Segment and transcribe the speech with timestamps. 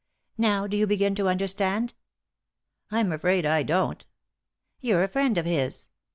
[0.39, 1.93] Now, do you begin to understand?""
[2.91, 4.03] I'm afraid I don't."
[4.79, 5.89] "You're a friend of his."